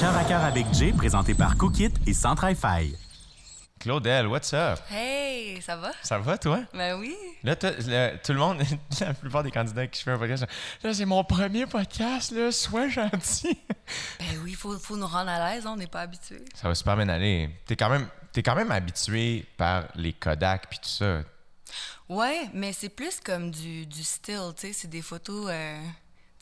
[0.00, 2.94] Cœur à cœur avec Jay, présenté par Cookit et Centrify.
[3.78, 4.78] Claudel, what's up?
[4.90, 5.92] Hey, ça va?
[6.02, 6.60] Ça va, toi?
[6.74, 7.14] Ben oui.
[7.42, 8.62] Là, le- tout le monde,
[9.00, 10.46] la plupart des candidats qui font un podcast,
[10.82, 13.58] là, c'est mon premier podcast, là, sois gentil.
[14.18, 16.44] Ben oui, faut, faut nous rendre à l'aise, hein, on n'est pas habitués.
[16.54, 17.50] Ça va super bien aller.
[17.66, 21.22] T'es quand même, t'es quand même habitué par les Kodak puis tout ça.
[22.08, 25.46] Ouais, mais c'est plus comme du, du still, tu sais, c'est des photos.
[25.50, 25.78] euh,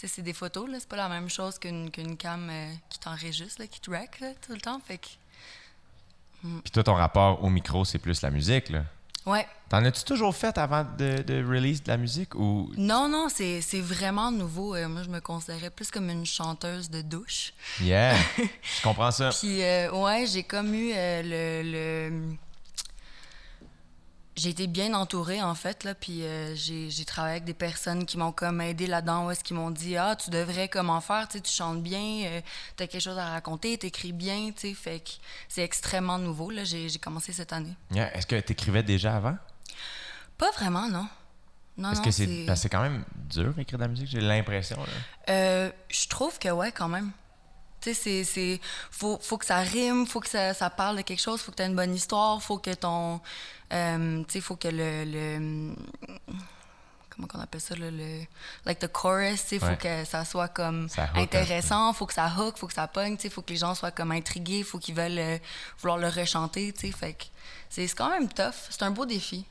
[0.06, 3.80] c'est des photos, là, c'est pas la même chose qu'une cam euh, qui t'enregistre, qui
[3.80, 4.80] te rack, là, tout le temps.
[4.86, 5.06] Fait que.
[6.42, 8.84] Puis toi, ton rapport au micro, c'est plus la musique, là.
[9.26, 9.46] Ouais.
[9.68, 12.70] T'en as-tu toujours fait avant de, de release de la musique ou...
[12.78, 14.74] Non, non, c'est c'est vraiment nouveau.
[14.74, 17.52] Euh, moi, je me considérais plus comme une chanteuse de douche.
[17.82, 19.30] Yeah, je comprends ça.
[19.38, 21.22] Puis, euh, ouais, j'ai comme eu euh,
[21.62, 22.10] le.
[22.10, 22.36] le-
[24.38, 28.06] J'ai été bien entourée, en fait, là, puis euh, j'ai j'ai travaillé avec des personnes
[28.06, 31.26] qui m'ont comme aidé là-dedans, où est-ce qu'ils m'ont dit «Ah, tu devrais comment faire,
[31.26, 32.40] tu sais, tu chantes bien, euh,
[32.76, 35.10] t'as quelque chose à raconter, t'écris bien, tu sais, fait que
[35.48, 37.74] c'est extrêmement nouveau, là, j'ai j'ai commencé cette année.
[37.90, 38.16] Yeah.
[38.16, 39.36] Est-ce que t'écrivais déjà avant?
[40.38, 41.08] Pas vraiment, non.
[41.76, 44.08] Non, Est-ce non, que c'est parce que c'est quand même dur d'écrire de la musique,
[44.08, 44.76] j'ai l'impression.
[44.76, 45.32] là?
[45.34, 47.10] Euh, je trouve que ouais, quand même.
[47.94, 51.20] Tu sais, c'est, faut, faut que ça rime, faut que ça, ça parle de quelque
[51.20, 53.20] chose, faut que tu aies une bonne histoire, faut que ton,
[53.72, 55.74] euh, tu sais, faut que le, le,
[57.10, 58.24] comment qu'on appelle ça, le, le-
[58.64, 62.30] like the chorus, tu sais, faut que ça soit comme Ça intéressant, faut que ça
[62.38, 64.78] hook, faut que ça pogne, tu sais, faut que les gens soient comme intrigués, faut
[64.78, 65.38] qu'ils veulent euh,
[65.80, 67.24] vouloir le rechanter, tu sais, fait que
[67.68, 69.44] c'est, quand même tough, c'est un beau défi.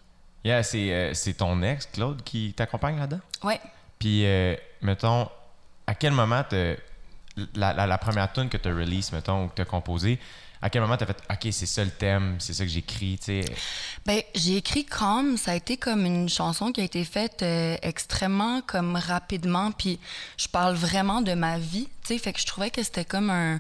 [0.44, 3.22] Yeah, c'est euh, ton ex, Claude, qui t'accompagne là-dedans?
[3.44, 3.60] Ouais.
[4.00, 5.28] Puis, euh, mettons,
[5.88, 6.44] à quel moment
[7.56, 10.20] la, première tune que tu as release, mettons, ou que tu as composée,
[10.62, 13.18] à quel moment tu as fait OK, c'est ça le thème, c'est ça que j'écris,
[13.20, 13.46] tu sais?
[14.06, 17.78] Ben, j'ai écrit comme ça a été comme une chanson qui a été faite euh,
[17.84, 20.00] extrêmement comme rapidement puis
[20.38, 23.30] je parle vraiment de ma vie, tu sais, fait que je trouvais que c'était comme
[23.30, 23.60] un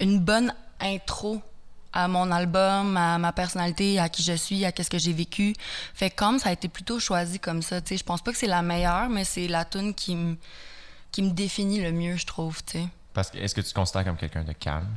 [0.00, 1.40] une bonne intro
[1.92, 5.54] à mon album, à ma personnalité, à qui je suis, à qu'est-ce que j'ai vécu.
[5.94, 8.38] Fait comme ça a été plutôt choisi comme ça, tu sais, je pense pas que
[8.38, 10.36] c'est la meilleure, mais c'est la tune qui me
[11.12, 12.88] qui me définit le mieux, je trouve, tu sais.
[13.14, 14.88] Parce que est-ce que tu te considères comme quelqu'un de calme?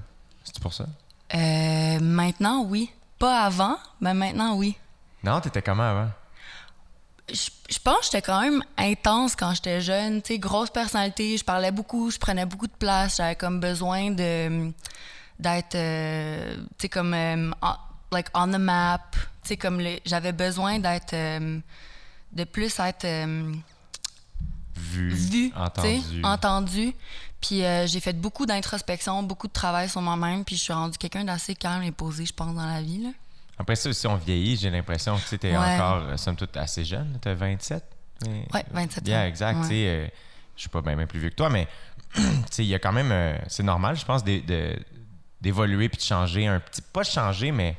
[0.44, 0.86] C'est pour ça?
[1.34, 2.90] Euh, maintenant oui,
[3.20, 4.76] pas avant, mais maintenant oui.
[5.24, 6.10] Non, t'étais comment avant?
[7.30, 11.36] je, je pense que j'étais quand même intense quand j'étais jeune, tu sais, grosse personnalité,
[11.38, 14.72] je parlais beaucoup, je prenais beaucoup de place, j'avais comme besoin de
[15.38, 17.76] d'être euh, tu sais comme euh, on-
[18.16, 21.60] like on the map, tu sais comme j'avais besoin d'être euh,
[22.32, 23.54] de plus être euh,
[24.76, 25.52] Vu,
[26.24, 26.94] entendu.
[27.42, 30.98] Puis euh, j'ai fait beaucoup d'introspection, beaucoup de travail sur moi-même, puis je suis rendue
[30.98, 33.04] quelqu'un d'assez calme et posé, je pense, dans la vie.
[33.04, 33.10] Là.
[33.60, 35.76] Après ça, si on vieillit, j'ai l'impression que tu es Ouais.
[35.76, 37.18] encore, euh, somme toute, assez jeune.
[37.22, 37.84] Tu as 27?
[38.26, 39.26] Mais- Ouais, 27 Yeah, ans.
[39.26, 39.60] exact.
[39.66, 39.88] Ouais.
[39.88, 40.08] euh,
[40.56, 41.68] je suis pas bien plus vieux que toi, mais
[42.58, 43.12] il y a quand même.
[43.12, 44.24] euh, c'est normal, je pense,
[45.42, 46.82] d'évoluer puis de changer un petit.
[46.82, 47.76] Pas changer, mais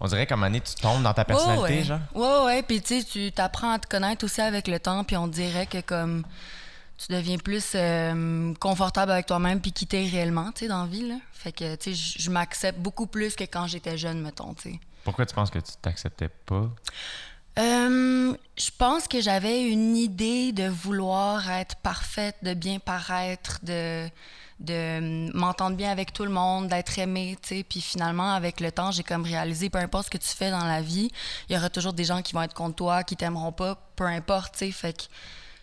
[0.00, 1.84] on dirait qu'à un moment donné, tu tombes dans ta personnalité, ouais, ouais.
[1.84, 2.00] genre.
[2.14, 2.62] Ouais, ouais.
[2.62, 5.66] Puis tu sais, tu t'apprends à te connaître aussi avec le temps, puis on dirait
[5.66, 6.24] que comme
[6.98, 10.88] tu deviens plus euh, confortable avec toi-même, puis qui t'es réellement, tu sais, dans la
[10.88, 11.14] vie, là.
[11.32, 14.80] Fait que, tu sais, je- m'accepte beaucoup plus que quand j'étais jeune, mettons, tu sais.
[15.04, 16.68] Pourquoi tu penses que tu t'acceptais pas?
[17.58, 24.08] Euh, je pense que j'avais une idée de vouloir être parfaite, de bien paraître, de
[24.60, 27.62] de m'entendre bien avec tout le monde, d'être aimée, tu sais.
[27.62, 30.64] Puis finalement, avec le temps, j'ai comme réalisé, peu importe ce que tu fais dans
[30.64, 31.12] la vie,
[31.48, 34.04] il y aura toujours des gens qui vont être contre toi, qui t'aimeront pas, peu
[34.06, 34.72] importe, tu sais.
[34.72, 35.04] Fait que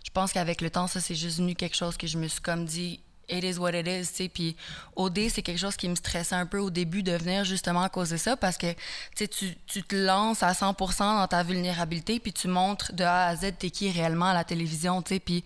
[0.06, 2.40] je pense qu'avec le temps, ça, c'est juste venu quelque chose que je me suis
[2.40, 4.30] comme dit, it is what it is, tu sais.
[4.30, 4.56] Puis
[4.96, 7.90] OD, c'est quelque chose qui me stressait un peu au début de venir justement à
[7.90, 8.72] cause de ça parce que,
[9.16, 13.26] tu sais, tu, te lances à 100% dans ta vulnérabilité puis tu montres de A
[13.26, 15.20] à Z t'es qui réellement à la télévision, tu sais.
[15.20, 15.44] Puis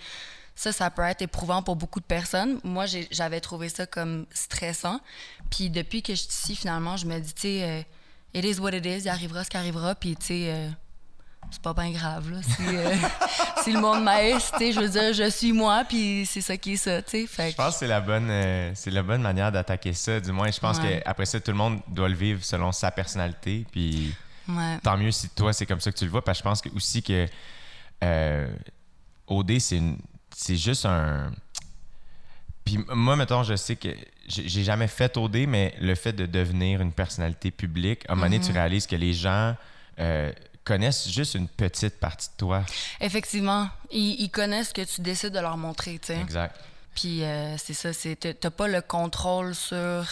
[0.55, 2.59] ça, ça peut être éprouvant pour beaucoup de personnes.
[2.65, 4.99] Moi, j'avais trouvé ça comme stressant.
[5.49, 7.81] Puis depuis que je suis ici, finalement, je me dis, tu sais, euh,
[8.33, 10.69] it is what it is, il arrivera ce qui arrivera, puis tu sais, euh,
[11.51, 12.39] c'est pas bien grave, là.
[12.43, 12.95] Si, euh,
[13.73, 14.03] le monde
[14.57, 17.01] sais, je veux dire, je suis moi, puis c'est ça qui est ça.
[17.01, 20.19] Fait Je pense que c'est la bonne, euh, c'est la bonne manière d'attaquer ça.
[20.19, 21.01] Du moins, je pense Ouais.
[21.03, 23.65] qu'après ça, tout le monde doit le vivre selon sa personnalité.
[23.71, 24.13] Puis
[24.47, 24.77] que, ouais.
[24.83, 26.23] tant mieux si toi, c'est comme ça que tu le vois.
[26.23, 27.27] Parce que je pense que aussi que
[28.03, 28.47] euh,
[29.27, 29.97] OD, c'est une-
[30.35, 31.31] c'est juste un.
[32.63, 33.89] Puis moi, mettons, je sais que
[34.27, 38.27] j'ai jamais fait OD, mais le fait de devenir une personnalité publique, à un moment
[38.29, 39.55] donné, tu réalises que les gens
[39.99, 40.31] euh,
[40.63, 42.63] connaissent juste une petite partie de toi.
[42.99, 46.19] Effectivement, ils, ils connaissent ce que tu décides de leur montrer, tu sais.
[46.19, 46.55] Exact.
[46.95, 50.05] Puis euh, c'est ça, c'est t'as- pas le contrôle sur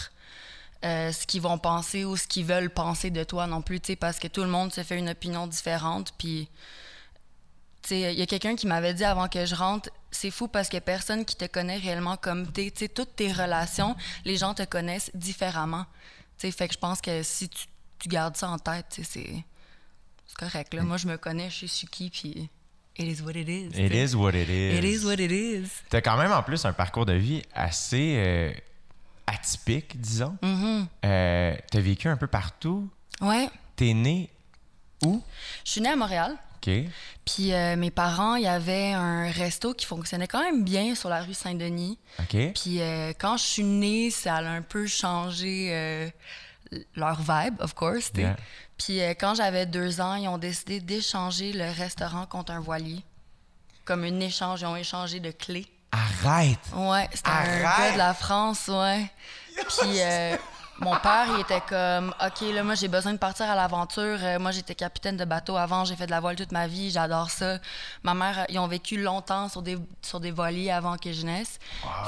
[0.86, 3.88] euh, ce qu'ils vont penser ou ce qu'ils veulent penser de toi non plus, tu
[3.88, 6.48] sais, parce que tout le monde se fait une opinion différente, puis
[7.82, 10.48] tu sais, il y a quelqu'un qui m'avait dit avant que je rentre, c'est fou
[10.48, 12.72] parce a personne qui te connaît réellement comme t'es.
[12.72, 13.96] Tu sais, toutes tes relations,
[14.26, 15.86] les gens te connaissent différemment.
[16.38, 17.66] Tu sais, fait que je pense que si tu,
[18.00, 19.44] tu gardes ça en tête, c'est
[20.38, 20.74] c'est correct.
[20.74, 20.84] Là.
[20.84, 22.50] Moi, je me connais, je sais qui, puis
[22.98, 23.70] it is what it is.
[23.80, 24.78] It is what it is.
[24.78, 25.70] It is what it is.
[25.90, 28.52] T'as quand même en plus un parcours de vie assez euh,
[29.26, 30.38] atypique, disons.
[30.42, 30.86] Mm-hmm.
[31.06, 32.90] Euh, T'as vécu un peu partout.
[33.22, 33.50] Ouais.
[33.76, 34.30] T'es né
[35.04, 35.22] où?
[35.66, 36.36] Je suis née à Montréal.
[36.58, 36.72] OK.
[37.24, 41.10] Puis euh, mes parents, il y avait un resto qui fonctionnait quand même bien sur
[41.10, 42.00] la rue Saint-Denis.
[42.20, 42.54] OK.
[42.54, 42.80] Puis
[43.20, 46.12] quand je suis née, ça a un peu changé
[46.96, 48.12] leur vibe, of course.
[48.16, 48.36] Yeah.
[48.78, 53.04] Puis euh, quand j'avais deux ans, ils ont décidé d'échanger le restaurant contre un voilier.
[53.86, 55.66] Comme un échange, ils ont échangé de clés.
[55.92, 56.60] Arrête!
[56.76, 57.64] Ouais, c'était un Arrête!
[57.64, 59.10] gars de la France, ouais.
[59.56, 60.36] Puis euh,
[60.80, 64.20] mon père, il était comme, OK, là, moi, j'ai besoin de partir à l'aventure.
[64.22, 66.92] Euh, moi, j'étais capitaine de bateau avant, j'ai fait de la voile toute ma vie,
[66.92, 67.58] j'adore ça.
[68.04, 71.58] Ma mère, ils ont vécu longtemps sur des, sur des voiliers avant que je naisse.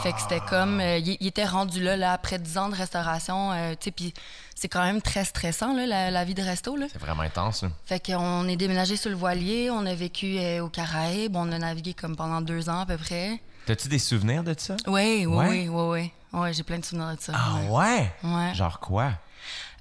[0.04, 2.76] Fait que c'était comme, euh, il, il était rendu là, là, après 10 ans de
[2.76, 4.14] restauration, tu sais, puis
[4.60, 6.88] c'est quand même très stressant, là, la, la vie de resto, là.
[6.92, 7.70] C'est vraiment intense, là.
[7.86, 11.58] Fait qu'on est déménagé sur le voilier, on a vécu euh, aux Caraïbes, on a
[11.58, 13.40] navigué comme pendant deux ans à peu près.
[13.66, 14.76] T'as-tu des souvenirs de ça?
[14.88, 15.48] Oui, oui, Ouais?
[15.50, 16.40] oui, oui, oui.
[16.40, 17.32] Ouais, j'ai plein de souvenirs de ça.
[17.36, 18.12] Ah ouais.
[18.24, 18.54] ouais?
[18.54, 19.12] Genre quoi?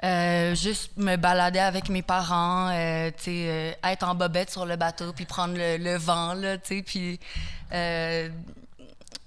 [0.04, 5.12] Euh, juste me balader avec mes parents, euh, euh, être en bobette sur le bateau,
[5.12, 7.18] puis prendre le, le vent, là, puis...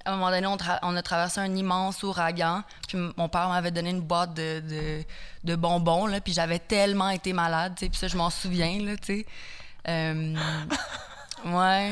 [0.05, 3.91] à un moment donné, on, a traversé un immense ouragan, puis mon père m'avait donné
[3.91, 5.03] une boîte de, de,
[5.43, 8.79] de bonbons, là, puis j'avais tellement été malade, tu sais, puis ça, je m'en souviens,
[8.81, 9.25] là, tu sais.
[9.87, 10.35] Euh,
[11.45, 11.91] ouais.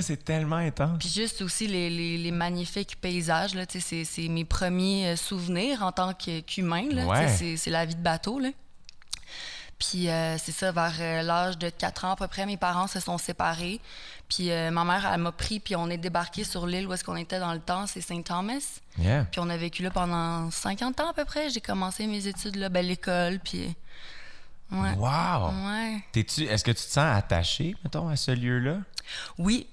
[0.00, 0.98] C'est tellement intense.
[0.98, 5.16] Puis juste aussi les, les, les magnifiques paysages, là, tu sais, c'est, mes premiers euh,
[5.16, 6.88] souvenirs en tant qu'humain.
[6.90, 7.28] là, tu sais, Ouais.
[7.28, 8.38] C'est, c'est la vie de bateau.
[8.38, 8.50] Là.
[9.80, 12.86] Puis euh, c'est ça, vers euh, l'âge de 4 ans à peu près, mes parents
[12.86, 13.80] se sont séparés.
[14.28, 17.02] Puis euh, ma mère, elle m'a pris, puis on est débarqué sur l'île où est-ce
[17.02, 18.80] qu'on était dans le temps, c'est Saint Thomas.
[18.98, 19.24] Yeah.
[19.24, 21.48] Puis on a vécu là pendant 50 ans à peu près.
[21.48, 23.74] J'ai commencé mes études là, ben, l'école, puis...
[24.70, 24.92] Ouais.
[24.96, 25.50] Wow!
[25.66, 26.04] Ouais.
[26.14, 28.76] Est-ce que tu te sens attaché, mettons, à ce lieu-là?
[29.38, 29.66] Oui,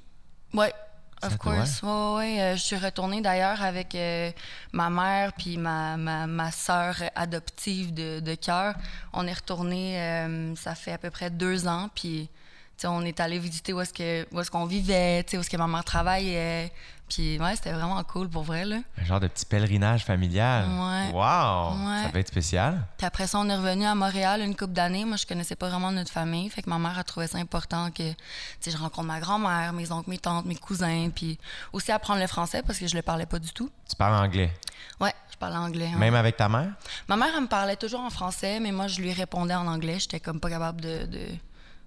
[0.53, 0.73] ouais,
[1.23, 1.81] of course.
[1.83, 2.41] Ouais, ouais, ouais.
[2.41, 4.31] Euh, je suis retournée d'ailleurs avec euh,
[4.71, 8.75] ma mère puis ma, ma, ma sœur adoptive de, de cœur.
[9.13, 12.29] On est retourné, euh, ça fait à peu près deux ans, puis
[12.77, 15.37] tu sais, on est allé visiter où est-ce que où est-ce qu'on vivait, tu sais,
[15.37, 16.71] où est-ce que ma mère travaillait.
[17.09, 18.79] Puis ouais, c'était vraiment cool pour vrai là.
[19.01, 20.65] Un genre de petit pèlerinage familial.
[20.67, 21.11] Ouais.
[21.13, 21.87] Wow!
[21.87, 22.03] Ouais.
[22.03, 22.85] Ça peut être spécial.
[22.97, 25.05] Puis après ça, on est revenu à Montréal une couple d'années.
[25.05, 26.49] Moi, je connaissais pas vraiment notre famille.
[26.49, 28.15] Fait que ma mère a trouvé ça important que, tu
[28.59, 31.09] sais, je rencontre ma grand-mère, mes oncles, mes tantes, mes cousins.
[31.15, 31.37] Puis
[31.71, 33.69] aussi apprendre le français parce que je le parlais pas du tout.
[33.89, 34.51] Tu parles anglais?
[34.99, 35.85] Ouais, je parlais anglais.
[35.93, 35.95] ouais.
[35.99, 36.71] Même avec ta mère?
[37.07, 39.97] Ma mère, elle me parlait toujours en français, mais moi, je lui répondais en anglais.
[39.99, 41.21] J'étais comme pas capable de, de,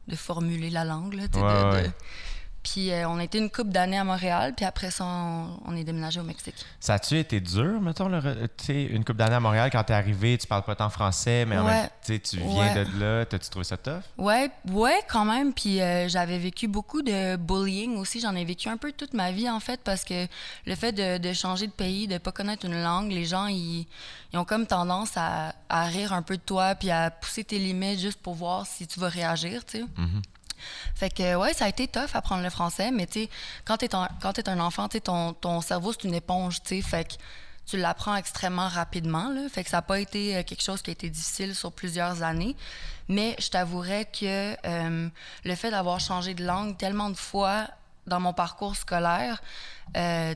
[0.08, 1.82] de formuler la langue, là, Ouais, de- ouais.
[1.88, 1.92] de-
[2.62, 5.76] Puis euh, on a été une couple d'années à Montréal, puis après ça, on, on
[5.76, 6.54] est déménagé au Mexique.
[6.78, 8.20] Ça a-tu été dur, mettons, le
[8.58, 11.56] sais, une couple d'années à Montréal, quand t'es arrivé, tu parles pas tant français, mais
[11.56, 12.84] en même tu viens Ouais.
[12.84, 14.02] de là, t'as-tu trouvé ça tough?
[14.18, 15.52] Ouais, ouais, quand même.
[15.54, 18.20] Puis euh, j'avais vécu beaucoup de bullying aussi.
[18.20, 20.26] J'en ai vécu un peu toute ma vie, en fait, parce que
[20.66, 23.86] le fait de, de changer de pays, de pas connaître une langue, les gens, ils,
[24.32, 27.58] ils ont comme tendance à, à rire un peu de toi, puis à pousser tes
[27.58, 29.84] limites juste pour voir si tu vas réagir, tu sais.
[30.94, 33.26] Fait que, ouais, ça a été tough apprendre le français, mais tu
[33.64, 36.82] quand t'es t'es un enfant, tu ton, ton cerveau, c'est une éponge, tu.
[36.82, 37.14] Fait que
[37.66, 39.32] tu l'apprends extrêmement rapidement.
[39.48, 42.22] Fait que ça n'a pas été euh, quelque chose qui a été difficile sur plusieurs
[42.22, 42.56] années.
[43.08, 45.08] Mais je t'avouerais que euh,
[45.44, 47.68] le fait d'avoir changé de langue tellement de fois
[48.06, 49.40] dans mon parcours scolaire,
[49.96, 50.34] euh,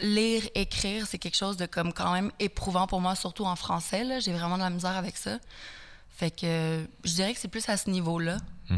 [0.00, 4.20] lire, écrire, c'est quelque chose de comme quand même éprouvant pour moi, surtout en français.
[4.20, 5.38] J'ai vraiment de la misère avec ça.
[6.16, 8.36] Fait que je dirais que c'est plus à ce niveau-là.
[8.70, 8.76] Euh,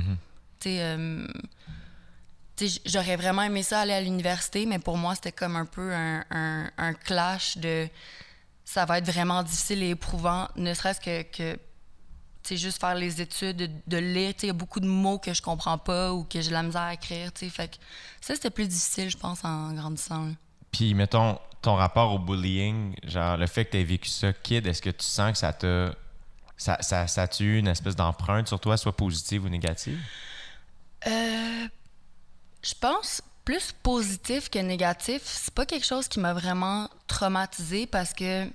[2.57, 5.93] sais, j'aurais vraiment aimé ça aller à l'université, mais pour moi, c'était comme un peu
[5.93, 6.25] un,
[6.77, 7.89] un- clash de
[8.65, 11.59] ça va être vraiment difficile et éprouvant, ne serait-ce que, que
[12.53, 14.33] juste faire les études, de, lire.
[14.43, 16.63] Il y a beaucoup de mots que je comprends pas ou que j'ai de la
[16.63, 17.33] misère à écrire.
[17.33, 17.51] tu sais.
[17.51, 17.77] Fait que
[18.21, 20.29] ça, c'était plus difficile, je pense, en grandissant.
[20.71, 24.67] Puis, mettons, ton rapport au bullying, genre le fait que tu aies vécu ça, kid,
[24.67, 25.95] est-ce que tu sens que ça t'a.
[26.57, 29.99] Ça, ça, ça a eu une espèce d'empreinte sur toi, soit positive ou négative?
[31.07, 31.69] Euh,
[32.63, 35.23] je pense plus positif que négatif.
[35.25, 38.47] C'est pas quelque chose qui m'a vraiment traumatisé parce que,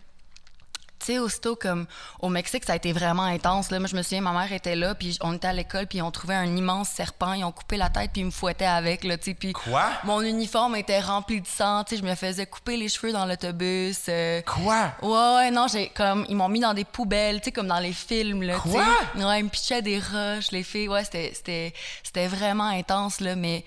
[1.00, 1.86] tu sais, aussitôt comme
[2.20, 3.72] au Mexique, ça a été vraiment intense.
[3.72, 3.80] Là.
[3.80, 6.02] Moi, je me souviens, ma mère était là, puis on était à l'école, puis ils
[6.02, 9.04] ont trouvé un immense serpent, ils ont coupé la tête, puis ils me fouettaient avec,
[9.04, 9.34] là, tu sais.
[9.34, 9.86] Puis Quoi?
[10.04, 13.26] mon uniforme était rempli de sang, tu sais, je me faisais couper les cheveux dans
[13.26, 13.98] l'autobus.
[14.10, 14.92] euh, Quoi?
[15.02, 17.80] Ouais, ouais, non, j'ai comme ils m'ont mis dans des poubelles, tu sais comme dans
[17.80, 18.84] les films là, Quoi?
[19.16, 20.90] Ouais, ils me pitchaient des roches, les filles.
[20.90, 23.64] Ouais, c'était vraiment intense là, mais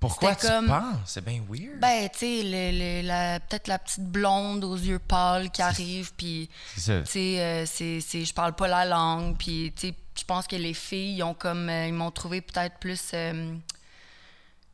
[0.00, 0.96] Pourquoi tu comme- penses?
[1.04, 1.78] C'est bien weird.
[1.78, 7.04] Ben, tu sais, peut-être la petite blonde aux yeux pâles qui arrive, puis, tu sais,
[7.40, 11.16] euh, c'est, je parle pas la langue, puis, tu sais, je pense que les filles,
[11.18, 13.54] ils ont comme, euh, ils m'ont trouvé peut-être plus, euh,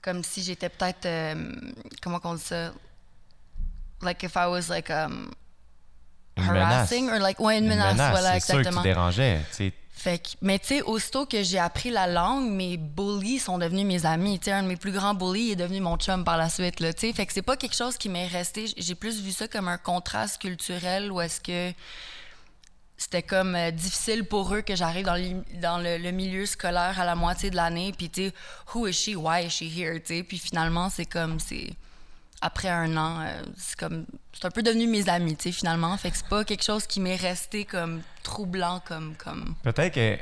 [0.00, 1.08] comme si j'étais peut-être,
[2.00, 2.72] comment qu'on dit ça?
[4.02, 5.30] Like if I was like, um,
[6.36, 7.16] harassing, menace.
[7.18, 8.82] or like, ouais, une menace, voilà, c'est sûr exactement.
[8.82, 9.40] qui dérangeait.
[9.50, 9.72] tu sais.
[10.06, 14.06] Fait mais tu sais, aussitôt que j'ai appris la langue, mes bullies sont devenus mes
[14.06, 14.38] amis.
[14.38, 16.78] Tu un de mes plus grands bullies est devenu mon chum par la suite.
[16.78, 17.12] Là, tu sais.
[17.12, 18.66] fait que c'est pas quelque chose qui m'est resté.
[18.76, 21.76] J'ai plus vu ça comme un contraste culturel où est-ce que
[22.96, 27.50] c'était comme euh, difficile pour eux que j'arrive dans, le milieu scolaire à la moitié
[27.50, 27.92] de l'année.
[27.98, 28.34] Puis tu sais,
[28.72, 29.16] who is she?
[29.16, 30.00] Why is she here?
[30.00, 31.70] Tu sais, puis finalement, c'est comme, c'est
[32.40, 35.96] après un an, euh, c'est comme, c'est un peu devenu mes amis, tu sais, finalement.
[35.96, 39.54] Fait que c'est pas quelque chose qui m'est resté comme troublant, comme, comme.
[39.62, 40.18] Peut-être que.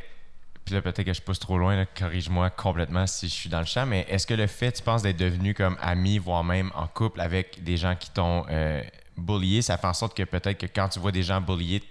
[0.64, 3.60] Puis là, peut-être que je pousse trop loin, là, corrige-moi complètement si je suis dans
[3.60, 6.70] le champ, mais est-ce que le fait, tu penses, d'être devenu comme ami, voire même
[6.74, 8.82] en couple avec des gens qui t'ont euh,
[9.18, 11.82] bullié, ça fait en sorte que peut-être que quand tu vois des gens bulliés,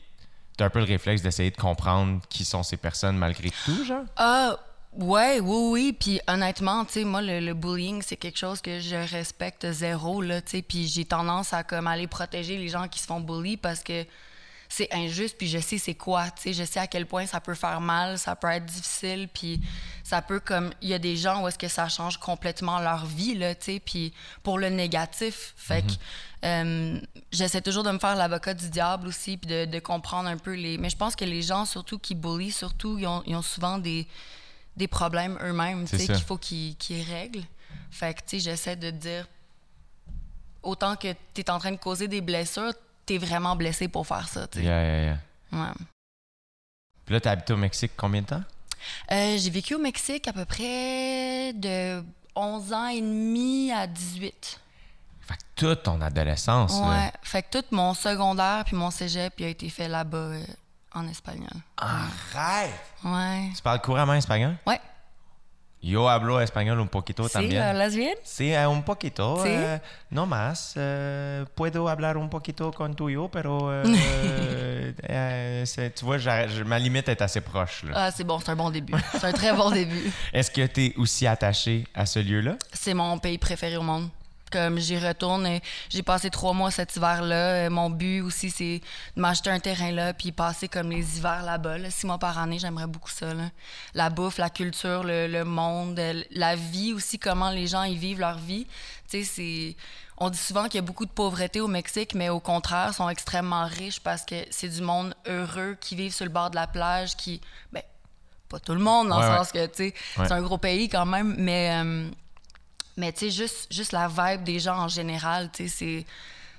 [0.58, 3.86] tu as un peu le réflexe d'essayer de comprendre qui sont ces personnes malgré tout,
[3.86, 4.06] genre?
[4.16, 4.58] Ah,
[4.98, 5.98] ouais, oui, oui.
[5.98, 10.22] Puis honnêtement, tu sais, moi, le, le bullying, c'est quelque chose que je respecte zéro,
[10.22, 10.62] là, tu sais.
[10.62, 14.06] Puis j'ai tendance à comme aller protéger les gens qui se font bully parce que
[14.70, 16.54] c'est injuste, puis je sais c'est quoi, tu sais.
[16.54, 19.62] Je sais à quel point ça peut faire mal, ça peut être difficile, puis
[20.04, 20.72] ça peut comme...
[20.82, 23.74] Il y a des gens où est-ce que ça change complètement leur vie, là, tu
[23.74, 25.54] sais, puis pour le négatif.
[25.58, 25.94] Fait que
[26.46, 27.00] euh,
[27.32, 30.54] j'essaie toujours de me faire l'avocat du diable aussi, puis de, de comprendre un peu
[30.54, 30.80] les...
[30.80, 33.78] Mais je pense que les gens, surtout qui bullient, surtout, ils ont, ils ont souvent
[33.78, 34.08] des
[34.78, 36.76] des problèmes eux-mêmes, tu qu'il faut qu'ils
[37.12, 37.44] règlent.
[37.92, 39.28] Fait que, tu sais, j'essaie de dire,
[40.62, 42.74] autant que tu es en train de causer des blessures,
[43.06, 44.66] tu es vraiment blessé pour faire ça, tu sais.
[44.66, 45.20] Yeah, yeah, yeah.
[45.62, 45.74] Ouais.
[47.06, 48.44] Puis là, t'as habité au Mexique combien de temps?
[49.12, 52.04] Euh, J'ai vécu au Mexique à peu près de
[52.36, 54.60] 11 ans et demi à 18.
[55.22, 56.88] Fait que toute ton adolescence, Ouais.
[56.88, 57.14] là.
[57.22, 60.44] Fait que tout mon secondaire puis mon cégep il a été fait là-bas euh,
[60.94, 61.50] en espagnol.
[61.78, 62.72] Arrête!
[63.04, 63.52] Ouais.
[63.56, 64.58] Tu parles couramment espagnol?
[64.66, 64.80] Ouais.
[65.86, 67.62] Yo hablo español un poquito Sí, también.
[67.62, 68.16] hablas bien?
[68.24, 69.44] Sí, eh, un poquito.
[69.44, 69.50] ¿Sí?
[69.52, 69.82] eh,
[70.12, 70.76] no más.
[70.78, 73.84] eh, puedo hablar un poquito con tuyo, pero.
[73.84, 76.20] eh, eh, tu vois,
[76.66, 77.84] ma limite est assez proche.
[77.84, 77.92] là.
[77.96, 78.94] Ah, c'est bon, c'est un bon début.
[79.12, 80.10] C'est un très bon début.
[80.34, 82.56] Est-ce que tu es aussi attaché à ce lieu-là?
[82.72, 84.08] C'est mon pays préféré au monde.
[84.54, 87.36] Comme j'y retourne, et j'ai passé trois mois cet hiver-là.
[87.66, 88.82] Euh, Mon but aussi, c'est
[89.16, 91.80] de m'acheter un terrain là, puis passer comme les hivers là-bas.
[91.80, 91.90] là.
[91.90, 93.34] Six mois par année, j'aimerais beaucoup ça.
[93.34, 93.46] là.
[93.96, 97.96] La bouffe, la culture, le, le monde, euh, la vie aussi, comment les gens y
[97.96, 98.68] vivent leur vie.
[99.10, 99.76] Tu sais, c'est.
[100.18, 102.94] On dit souvent qu'il y a beaucoup de pauvreté au Mexique, mais au contraire, ils
[102.94, 106.56] sont extrêmement riches parce que c'est du monde heureux qui vivent sur le bord de
[106.56, 107.42] la plage, qui.
[107.72, 107.82] Ben,
[108.50, 109.38] pas tout le monde, dans Ouais, le ouais.
[109.40, 110.28] sens que, tu sais, Ouais.
[110.28, 111.72] c'est un gros pays quand même, mais.
[111.84, 112.10] euh,
[112.98, 116.06] mais tu sais, juste, juste la vibe des gens en général, tu sais,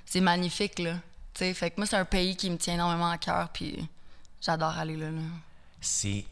[0.05, 0.93] c'est, magnifique, là.
[1.33, 3.87] Tu sais, fait que moi, c'est un pays qui me tient énormément à cœur, puis
[4.41, 5.21] j'adore aller là, là.
[5.81, 6.25] C'est.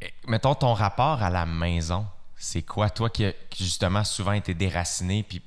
[0.00, 2.06] eh, Mettons ton rapport à la maison.
[2.36, 5.42] C'est quoi, toi qui, a- qui, justement souvent été déraciné, puis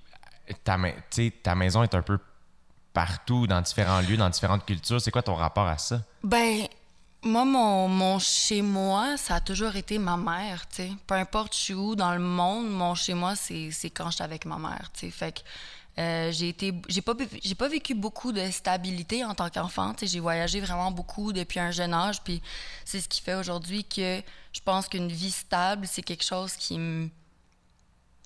[0.63, 2.19] ta, ma- tu sais, ta maison est un peu
[2.93, 5.01] partout, dans différents lieux, dans différentes cultures.
[5.01, 6.01] C'est quoi ton rapport à ça?
[6.23, 6.67] Ben,
[7.23, 10.91] moi, mon, chez-moi, ça a toujours été ma mère, tu sais.
[11.07, 14.45] Peu importe je où dans le monde, mon chez-moi, c'est c'est quand je suis avec
[14.45, 15.11] ma mère, tu sais.
[15.11, 15.41] Fait que
[15.99, 16.73] euh, j'ai été...
[16.89, 19.93] J'ai pas, vécu beaucoup de stabilité en tant qu'enfant.
[20.01, 22.41] J'ai voyagé vraiment beaucoup depuis un jeune âge, puis
[22.83, 26.79] c'est ce qui fait aujourd'hui que je pense qu'une vie stable, c'est quelque chose qui
[26.79, 27.09] me...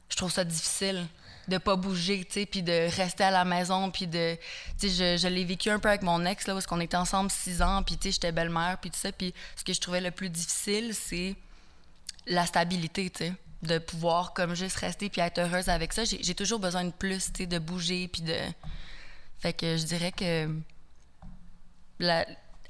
[0.10, 1.06] Je trouve ça difficile
[1.48, 4.38] de pas bouger, tu sais, puis de rester à la maison, puis de...
[4.80, 7.32] Tu sais, je, l'ai vécu un peu avec mon ex, là, parce qu'on était ensemble
[7.32, 10.01] six ans, puis tu sais, j'étais belle-mère, puis tout ça, puis ce que je trouvais
[10.01, 11.36] le plus difficile, c'est
[12.25, 16.04] la stabilité, tu sais, de pouvoir comme juste rester puis être heureuse avec ça.
[16.04, 18.38] J'ai toujours besoin de plus, tu sais, de bouger, puis de...
[19.39, 20.50] Fait que je dirais que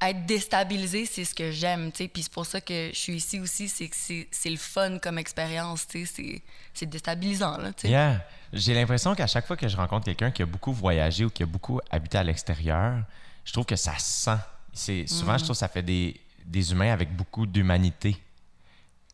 [0.02, 2.08] être déstabilisé, c'est ce que j'aime, tu sais.
[2.08, 5.18] Puis c'est pour ça que je suis ici aussi, c'est que c'est le fun comme
[5.18, 6.44] expérience, tu sais.
[6.74, 7.90] C'est déstabilisant, là, tu sais.
[7.90, 8.24] Yeah.
[8.54, 11.44] J'ai l'impression qu'à chaque fois que je rencontre quelqu'un qui a beaucoup voyagé ou qui
[11.44, 13.04] a beaucoup habité à l'extérieur,
[13.44, 14.38] je trouve que ça se sent.
[14.74, 18.16] C'est, souvent, je trouve que ça fait des, des humains avec beaucoup d'humanité.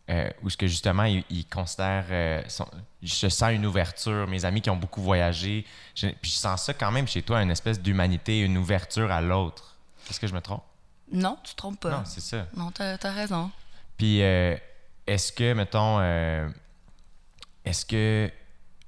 [0.10, 2.06] Euh, où ce que justement, ils, ils considèrent.
[2.10, 2.68] euh, son-
[3.02, 4.28] je sens une ouverture.
[4.28, 7.42] Mes amis qui ont beaucoup voyagé, je- puis je sens ça quand même chez toi,
[7.42, 9.78] une espèce d'humanité, une ouverture à l'autre.
[10.10, 10.64] Est-ce que je me trompe?
[11.12, 11.92] Non, tu te trompes pas.
[11.92, 12.46] Non, c'est ça.
[12.56, 13.50] Non, t'as as raison.
[13.98, 14.58] Puis, euh,
[15.08, 16.50] est-ce que, mettons, euh,
[17.64, 18.30] est-ce que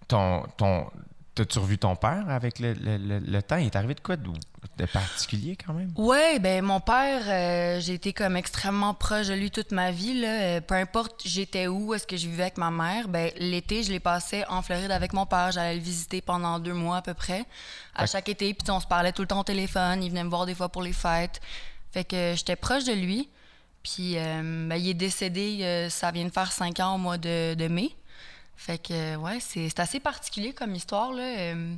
[0.08, 0.88] ton, ton,
[1.36, 3.58] T'as-tu revu ton père avec le, le- le- le temps?
[3.58, 4.30] Il est arrivé de quoi de,
[4.78, 5.92] de particulier quand même?
[5.98, 10.22] Ouais, ben mon père, euh, j'ai été comme extrêmement proche de lui toute ma vie.
[10.22, 10.28] Là.
[10.30, 13.92] Euh, peu importe j'étais où, est-ce que je vivais avec ma mère, ben l'été, je
[13.92, 15.52] l'ai passé en Floride avec mon père.
[15.52, 17.44] J'allais le visiter pendant deux mois à peu près,
[17.96, 18.54] à Fait- chaque été.
[18.54, 20.04] Puis on se parlait tout le temps au téléphone.
[20.04, 21.42] Il venait me voir des fois pour les fêtes.
[21.92, 23.28] Fait que j'étais proche de lui.
[23.84, 27.56] Puis euh, ben, il est décédé, ça vient de faire cinq ans au mois de,
[27.56, 27.90] de mai.
[28.56, 31.12] Fait que ouais, c'est assez particulier comme histoire.
[31.12, 31.24] Là.
[31.24, 31.76] Euh,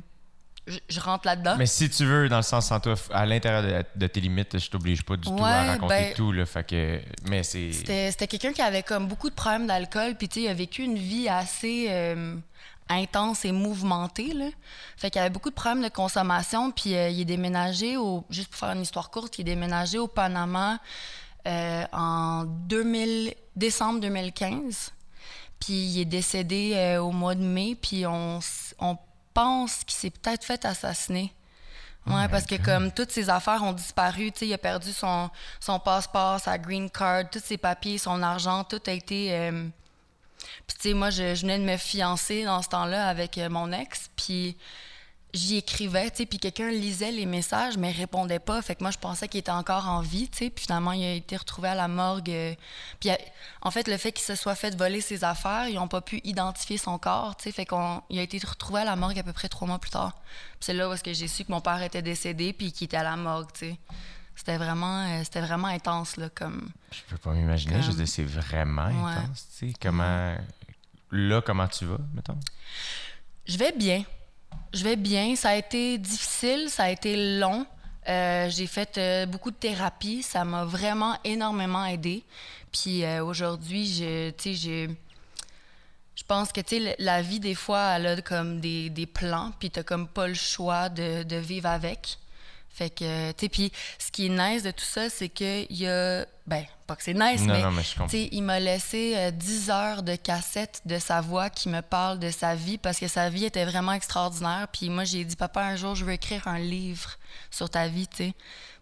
[0.68, 1.56] je, je rentre là-dedans.
[1.56, 4.58] Mais si tu veux, dans le sens sans toi, à l'intérieur de, de tes limites,
[4.58, 6.32] je t'oblige pas du tout à raconter ben- tout.
[6.32, 7.72] Là, fait que, mais c'est.
[7.72, 10.54] C'était c'était quelqu'un qui avait comme beaucoup de problèmes d'alcool, puis tu sais, il a
[10.54, 12.36] vécu une vie assez euh,
[12.88, 14.46] intense et mouvementée, là.
[14.96, 18.50] Fait qu'il avait beaucoup de problèmes de consommation, puis euh, il est déménagé, au, juste
[18.50, 20.78] pour faire une histoire courte, il est déménagé au Panama
[21.46, 24.92] euh, en 2000, décembre 2015.
[25.60, 28.40] Puis il est décédé euh, au mois de mai, puis on,
[29.34, 31.32] pense qu'il s'est peut-être fait assassiner.
[32.06, 35.30] Ouais, parce que comme toutes ses affaires ont disparu, tu sais, il a perdu son,
[35.60, 39.32] son passeport, sa green card, tous ses papiers, son argent, tout a été.
[39.34, 39.68] euh,
[40.66, 43.48] Puis tu sais, moi, je, je venais de me fiancer dans ce temps-là avec euh,
[43.50, 44.56] mon ex, puis
[45.34, 48.62] j'y écrivais, tu sais, puis quelqu'un lisait les messages, mais répondait pas.
[48.62, 50.50] Fait que moi, je pensais qu'il était encore en vie, tu sais.
[50.50, 52.30] Puis finalement, il a été retrouvé à la morgue.
[52.30, 52.54] euh,
[53.00, 53.14] Puis euh,
[53.62, 56.20] en fait, le fait qu'il se soit fait voler ses affaires, ils n'ont pas pu
[56.24, 57.52] identifier son corps, tu sais.
[57.52, 59.90] Fait qu'on, il a été retrouvé à la morgue à peu près trois mois plus
[59.90, 60.12] tard.
[60.60, 62.96] C'est là où est-ce que j'ai su que mon père était décédé, puis qu'il était
[62.96, 63.76] à la morgue, tu sais.
[64.34, 66.70] C'était vraiment, euh, c'était vraiment intense, là, comme...
[66.92, 67.82] Je peux pas m'imaginer.
[67.82, 69.12] Je Comme- dire, c'est vraiment Ouais.
[69.12, 69.46] intense.
[69.58, 70.36] Tu sais, comment.
[71.10, 72.38] Là, comment tu vas, mettons?
[73.46, 74.04] Je vais bien.
[74.72, 75.34] Je vais bien.
[75.36, 77.66] Ça a été difficile, ça a été long.
[78.08, 80.22] Euh, j'ai fait euh, beaucoup de thérapie.
[80.22, 82.24] Ça m'a vraiment énormément aidé.
[82.72, 84.88] Puis euh, aujourd'hui, je, tu j'ai-
[86.14, 89.70] je pense que, tu la vie, des fois, elle a comme des, des plans, puis
[89.70, 92.18] t'as comme pas le choix de vivre avec.
[92.78, 95.88] Fait que, tu sais, puis ce qui est nice de tout ça, c'est qu'il y
[95.88, 96.24] a...
[96.46, 97.62] Ben, pas que c'est nice, Non, mais...
[97.62, 97.82] non, mais.
[97.82, 101.82] Tu sais, il m'a laissé euh, 10 heures de cassette de sa voix qui me
[101.82, 104.68] parle de sa vie parce que sa vie était vraiment extraordinaire.
[104.72, 107.16] Puis moi, j'ai dit, papa, un jour, je veux écrire un livre
[107.50, 108.32] sur ta vie, tu sais.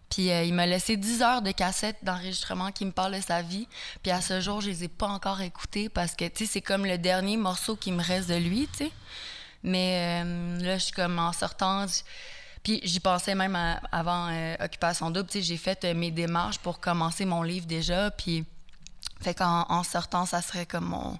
[0.09, 3.41] Puis euh, il m'a laissé 10 heures de cassette d'enregistrement qui me parle de sa
[3.41, 3.67] vie.
[4.03, 6.61] Puis à ce jour, je les ai pas encore écoutées parce que, tu sais, c'est
[6.61, 8.91] comme le dernier morceau qui me reste de lui, tu sais.
[9.63, 11.87] Mais euh, là, je suis comme en sortant.
[11.87, 12.03] j-
[12.67, 15.29] Puis j'y pensais même à- avant euh, Occupation Double.
[15.33, 18.11] J'ai fait euh, mes démarches pour commencer mon livre déjà.
[18.11, 18.43] Puis,
[19.21, 21.17] fait qu'en en sortant, ça serait comme mon,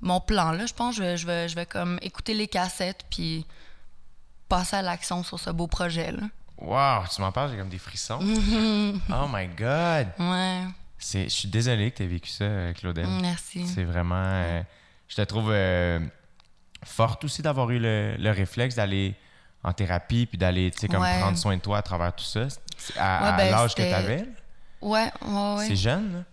[0.00, 0.52] mon plan.
[0.52, 3.44] Là, je pense que je vais, je, vais, je vais comme écouter les cassettes puis
[4.48, 6.12] passer à l'action sur ce beau projet.
[6.12, 6.22] Là.
[6.58, 8.20] Wow, tu m'en parles, j'ai comme des frissons.
[8.22, 10.06] oh my God!
[10.20, 10.62] Ouais,
[11.00, 13.08] je suis désolé que tu aies vécu ça, euh, Claudel.
[13.20, 13.66] merci.
[13.66, 14.14] C'est vraiment.
[14.22, 14.62] euh,
[15.08, 15.52] je te trouve
[16.84, 19.16] forte aussi d'avoir eu le, le réflexe d'aller
[19.68, 21.20] en thérapie puis d'aller, tu sais, comme Ouais.
[21.20, 22.46] prendre soin de toi à travers tout ça.
[22.76, 24.24] C'est À, Ouais, à ben, l'âge que tu avais,
[24.80, 25.66] Ouais, ouais, ouais.
[25.68, 26.24] c'est jeune, là.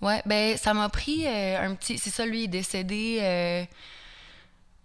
[0.00, 1.96] Ouais, ben ça m'a pris euh, un petit.
[1.98, 3.64] C'est ça, lui il est décédé euh,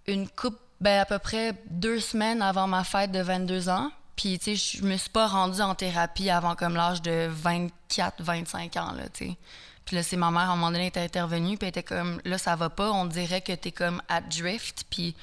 [0.07, 3.91] une coupe, ben à peu près deux semaines avant ma fête de 22 ans.
[4.15, 8.21] Puis, tu sais, je me suis pas rendue en thérapie avant comme l'âge de 24,
[8.21, 9.37] 25 ans, là, tu sais.
[9.85, 12.21] Puis là, c'est ma mère, à un moment donné, était intervenue, puis elle était comme,
[12.23, 15.15] là, ça va pas, on dirait que t'es comme at drift, puis,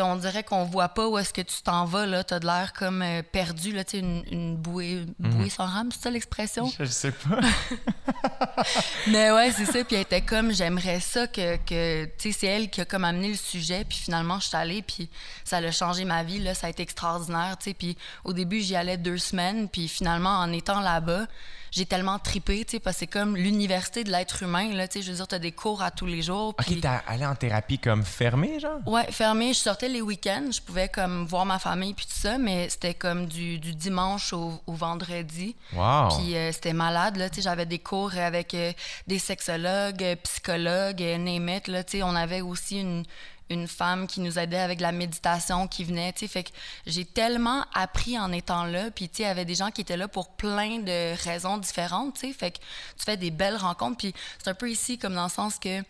[0.00, 2.24] on dirait qu'on voit pas où est-ce que tu t'en vas, là.
[2.24, 5.90] T'as de l'air comme euh, perdu, là, tu une, une bouée, une bouée sans rame,
[5.92, 6.70] c'est ça l'expression?
[6.78, 7.40] Je sais pas.
[9.08, 9.84] Mais ouais, c'est ça.
[9.84, 13.04] Puis elle était comme, j'aimerais ça que, que tu sais, c'est elle qui a comme
[13.04, 13.84] amené le sujet.
[13.88, 15.08] Puis finalement, je suis allée, puis
[15.44, 16.38] ça a changé ma vie.
[16.38, 17.74] Là, ça a été extraordinaire, tu sais.
[17.74, 19.68] Puis au début, j'y allais deux semaines.
[19.68, 21.26] Puis finalement, en étant là-bas,
[21.70, 24.98] j'ai tellement tripé, tu sais, parce que c'est comme l'université de l'être humain, là, tu
[24.98, 25.02] sais.
[25.02, 26.54] Je veux dire, t'as des cours à tous les jours.
[26.54, 26.74] Puis...
[26.74, 28.80] Ok, t'es allé en thérapie comme fermée, genre?
[28.86, 29.54] Ouais, fermé.
[29.54, 30.50] Je sortais les week-ends.
[30.50, 34.32] Je pouvais comme voir ma famille puis tout ça, mais c'était comme du, du dimanche
[34.32, 35.56] au, au vendredi.
[35.72, 36.08] Wow!
[36.16, 37.28] Puis euh, c'était malade, là.
[37.28, 38.72] Tu sais, j'avais des cours avec euh,
[39.06, 41.84] des sexologues, euh, psychologues, name it, là.
[41.84, 43.04] Tu sais, on avait aussi une,
[43.50, 46.28] une femme qui nous aidait avec la méditation qui venait, tu sais.
[46.28, 46.50] Fait que
[46.86, 48.90] j'ai tellement appris en étant là.
[48.90, 51.58] Puis, tu sais, il y avait des gens qui étaient là pour plein de raisons
[51.58, 52.32] différentes, tu sais.
[52.32, 53.98] Fait que tu fais des belles rencontres.
[53.98, 55.82] Puis c'est un peu ici comme dans le sens que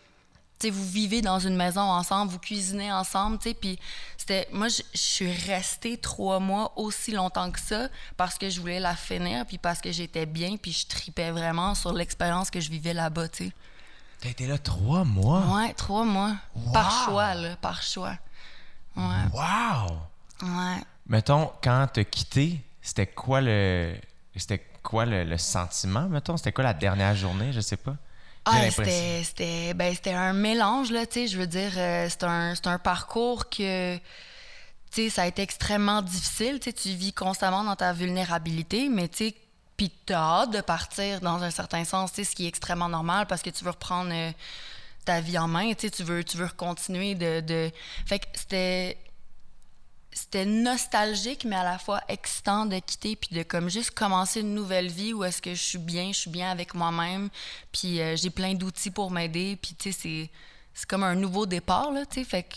[0.71, 3.79] vous vivez dans une maison ensemble, vous cuisinez ensemble, tu sais, puis
[4.17, 4.49] c'était...
[4.53, 8.95] Moi, je suis restée trois mois aussi longtemps que ça parce que je voulais la
[8.95, 12.95] finir, puis parce que j'étais bien, puis je tripais vraiment sur l'expérience que je vivais
[12.95, 13.53] là-bas, tu sais.
[14.21, 15.41] T'as été là trois mois?
[15.57, 16.37] Ouais, trois mois.
[16.73, 18.17] Par choix, là, par choix.
[18.97, 19.97] Ouais, Wow!
[20.43, 20.83] ouais.
[21.07, 23.95] Mettons, quand t'as quitté, c'était quoi le.
[24.37, 26.37] C'était quoi le, le sentiment, mettons?
[26.37, 27.53] C'était quoi la dernière journée?
[27.53, 27.97] Je sais pas.
[28.45, 31.29] Ah, c'était, c'était, ben, c'était un mélange, là, tu sais.
[31.29, 33.97] Je veux dire, euh, c'est un, un parcours que.
[33.97, 34.03] Tu
[34.93, 36.61] tu sais, ça a été extrêmement difficile.
[36.61, 39.35] Tu sais, tu vis constamment dans ta vulnérabilité, mais tu sais,
[39.77, 42.89] puis t'as hâte de partir dans un certain sens, tu sais, ce qui est extrêmement
[42.89, 44.31] normal parce que tu veux reprendre euh,
[45.05, 47.71] ta vie en main, tu sais, tu veux, tu veux continuer de, de...
[48.07, 48.99] Fait que c'était
[50.13, 54.55] c'était nostalgique, mais à la fois excitant de quitter, puis de comme juste commencer une
[54.55, 57.31] nouvelle vie où est-ce que je suis bien, je suis bien avec moi-même,
[57.73, 60.31] puis euh, j'ai plein d'outils pour m'aider, puis tu sais,
[60.75, 62.57] c'est, comme un nouveau départ, là, tu sais, fait que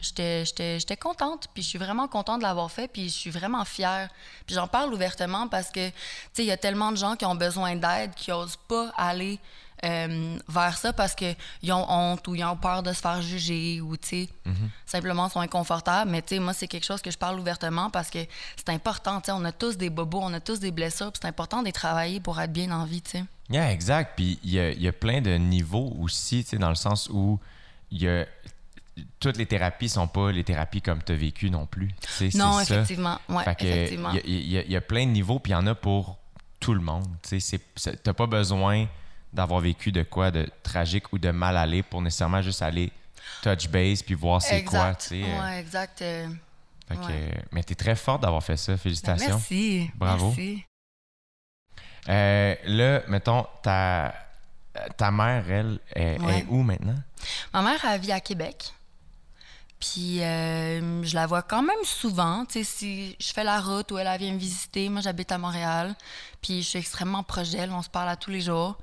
[0.00, 3.64] j'étais, j'étais, contente, puis je suis vraiment contente de l'avoir fait, puis je suis vraiment
[3.64, 4.10] fière.
[4.46, 5.94] Puis j'en parle ouvertement parce que, tu
[6.32, 9.38] sais, il y a tellement de gens qui ont besoin d'aide, qui osent pas aller
[9.84, 13.80] euh, vers ça parce qu'ils ont honte ou ils ont peur de se faire juger
[13.80, 14.28] ou, tu sais,
[14.86, 16.10] simplement sont inconfortables.
[16.10, 18.20] Mais, tu sais, moi, c'est quelque chose que je parle ouvertement parce que
[18.56, 21.26] c'est important, tu sais, on a tous des bobos, on a tous des blessures, c'est
[21.26, 23.24] important de les travailler pour être bien en vie, tu sais.
[23.50, 24.12] Yeah, exact.
[24.16, 26.74] Puis il y a, il y a plein de niveaux aussi, tu sais, dans le
[26.74, 27.38] sens où
[27.90, 28.24] il y a
[29.20, 31.90] toutes les thérapies sont pas les thérapies comme tu as vécu non plus.
[32.34, 33.18] Non, effectivement.
[33.28, 33.42] Ouais.
[33.60, 33.66] Il
[34.28, 36.18] y, y a- il y a plein de niveaux, puis il y en a pour
[36.60, 37.06] tout le monde.
[37.26, 37.38] Tu
[38.02, 38.86] t'as pas besoin
[39.32, 42.90] d'avoir vécu de quoi de tragique ou de mal aller pour nécessairement juste aller
[43.42, 44.94] touch base puis voir c'est quoi.
[44.94, 46.02] Tu sais, euh, Ouais, exact.
[46.02, 46.28] euh,
[46.88, 47.30] fait que, ouais.
[47.36, 48.72] euh, mais t'es très forte d'avoir fait ça.
[48.72, 49.28] ben, Félicitations.
[49.28, 49.90] merci.
[49.94, 50.26] Bravo.
[50.28, 50.64] Merci.
[52.08, 54.14] Euh, là, mettons, ta,
[54.96, 56.38] ta mère, elle, est, Ouais.
[56.40, 56.96] est où maintenant?
[57.54, 58.72] Ma mère, elle vit à Québec.
[59.78, 62.44] Puis euh, je la vois quand même souvent.
[62.44, 65.32] Tu sais, si je fais la route ou elle, elle vient me visiter, moi j'habite
[65.32, 65.94] à Montréal.
[66.40, 68.78] Puis je suis extrêmement proche d'elle, on se parle à tous les jours.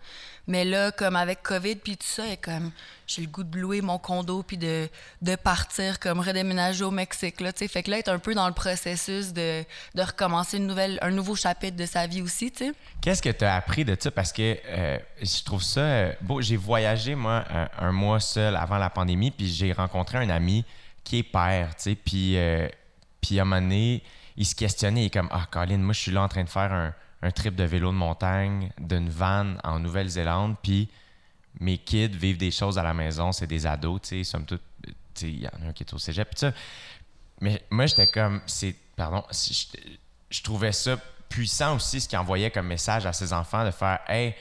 [0.49, 2.71] Mais là, comme avec COVID puis tout ça, est comme
[3.05, 4.89] j'ai le goût de louer mon condo puis de,
[5.21, 7.39] de partir comme redéménager au Mexique.
[7.39, 7.67] Là, tu sais.
[7.67, 11.11] fait que là, est un peu dans le processus de, de recommencer une nouvelle, un
[11.11, 12.51] nouveau chapitre de sa vie aussi.
[12.99, 14.09] Qu'est-ce que tu as appris de ça?
[14.09, 16.41] Parce que euh, je trouve ça euh, beau.
[16.41, 17.45] J'ai voyagé, moi,
[17.77, 20.65] un, mois seul avant la pandémie, puis j'ai rencontré un ami
[21.03, 24.01] qui est père, tu sais, puis, euh, à un moment donné,
[24.35, 26.49] il se questionnait, il est comme «Ah, Colin, moi, je suis là en train de
[26.49, 30.89] faire un, un trip de vélo de montagne, d'une van en Nouvelle-Zélande, puis
[31.59, 34.61] mes kids vivent des choses à la maison, c'est des ados, tu sais, somme toute,
[34.83, 36.53] tu sais, il y en a un qui est au cégep, puis ça.
[37.41, 39.65] Mais moi, j'étais comme, c'est, pardon, je,
[40.29, 43.99] je trouvais ça puissant aussi, ce qu'il envoyait comme message à ses enfants, de faire,
[44.07, 44.35] hey,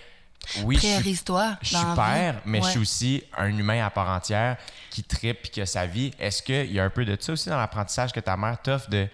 [0.63, 1.15] oui, je suis,
[1.63, 2.41] je suis père, vie.
[2.47, 4.57] mais je suis aussi un humain à part entière
[4.89, 6.13] qui tripe et qui a sa vie.
[6.19, 8.89] Est-ce qu'il y a un peu de ça aussi dans l'apprentissage que ta mère t'offre
[8.89, 9.09] de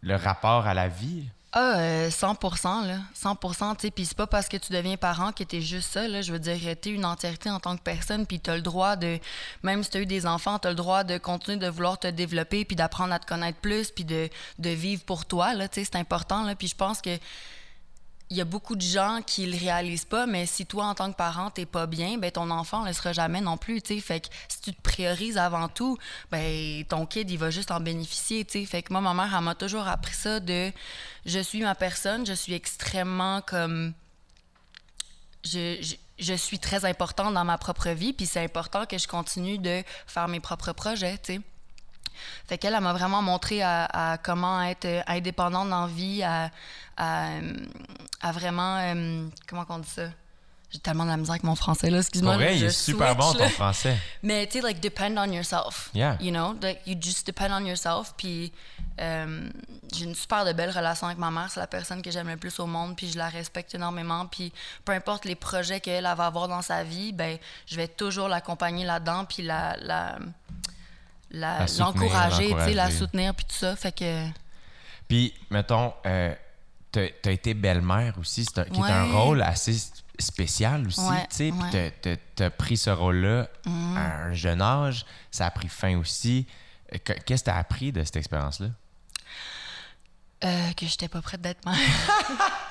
[0.00, 1.28] le rapport à la vie?
[1.52, 2.38] Ah, euh, 100
[2.86, 2.98] là.
[3.12, 3.90] 100 tu sais.
[3.90, 6.22] Puis c'est pas parce que tu deviens parent que t'es juste ça, là.
[6.22, 9.18] Je veux dire, t'es une entièreté en tant que personne, puis t'as le droit de...
[9.64, 12.64] Même si t'as eu des enfants, t'as le droit de continuer de vouloir te développer,
[12.64, 14.28] puis d'apprendre à te connaître plus, puis de,
[14.60, 15.66] de vivre pour toi, là.
[15.68, 16.54] Tu sais, c'est important, là.
[16.54, 17.18] Puis je pense que
[18.30, 21.10] il y a beaucoup de gens qui le réalisent pas, mais si toi, en tant
[21.10, 23.94] que parent, t'es pas bien, ben ton enfant ne le sera jamais non plus, tu
[23.94, 24.00] sais.
[24.00, 25.98] Fait que si tu te priorises avant tout,
[26.30, 28.64] ben ton kid, il va juste en bénéficier, tu sais.
[28.66, 30.70] Fait que moi, ma mère, elle m'a toujours appris ça de...
[31.26, 33.94] Je suis ma personne, je suis extrêmement comme...
[35.42, 39.08] Je, je, je suis très importante dans ma propre vie, puis c'est important que je
[39.08, 41.40] continue de faire mes propres projets, tu sais.
[42.46, 46.22] Fait qu'elle, elle m'a vraiment montré à, à comment être euh, indépendante dans la vie,
[46.22, 46.50] à,
[46.96, 47.52] à, euh,
[48.20, 48.76] à vraiment...
[48.78, 50.04] euh, comment on dit ça?
[50.72, 51.98] J'ai tellement de la misère avec mon français, là.
[51.98, 52.36] Excuse-moi.
[52.36, 53.98] Là, il est super bon ton français.
[54.22, 55.90] Mais tu sais, like, depend on yourself.
[55.94, 56.16] Yeah.
[56.20, 58.14] You know, like, you just depend on yourself.
[58.16, 58.52] Puis
[59.00, 59.50] euh,
[59.92, 61.48] j'ai une super de belle relation avec ma mère.
[61.50, 62.94] C'est la personne que j'aime le plus au monde.
[62.94, 64.26] Puis je la respecte énormément.
[64.26, 64.52] Puis
[64.84, 68.28] peu importe les projets qu'elle elle va avoir dans sa vie, ben je vais toujours
[68.28, 69.24] l'accompagner là-dedans.
[69.24, 69.76] Puis la.
[69.78, 70.18] la
[71.30, 72.96] la- La l'encourager, la l'encourager.
[72.96, 73.76] soutenir, puis tout ça.
[73.76, 74.26] Fait que.
[75.08, 76.34] Puis, mettons, euh,
[76.92, 79.76] t'as as été belle-mère aussi, c'est un- qui est un rôle assez
[80.18, 81.50] spécial aussi, Ouais, tu sais.
[81.70, 82.24] Puis ouais.
[82.36, 83.48] T'as- pris ce rôle-là
[83.96, 86.46] à un jeune âge, ça a pris fin aussi.
[86.94, 88.68] Euh, que- Qu'est-ce que t'as appris de cette expérience-là?
[90.42, 91.76] Euh, que j'étais pas prête d'être mère.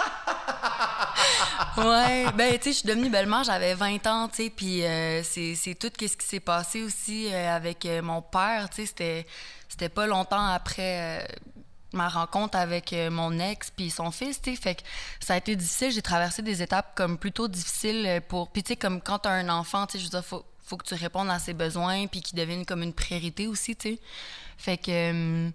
[1.77, 5.21] ouais, ben tu sais, je suis devenue belle-mère, j'avais 20 ans, tu sais, puis euh,
[5.23, 9.25] c'est tout ce qui s'est passé aussi euh, avec euh, mon père, tu sais,
[9.67, 11.27] c'était pas longtemps après
[11.91, 14.81] ma rencontre avec mon ex puis son fils, tu sais, fait que
[15.19, 18.75] ça a été difficile, j'ai traversé des étapes comme plutôt difficiles pour puis tu sais
[18.75, 21.31] comme quand t'as un enfant, tu sais, je veux dire faut faut que tu répondes
[21.31, 23.99] à ses besoins puis qu'il devienne comme une priorité aussi, tu sais.
[24.57, 25.49] Fait que euh,